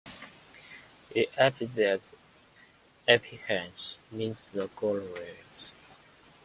[1.13, 2.01] The epithet
[3.07, 5.73] "Epiphanes" means "the Glorious".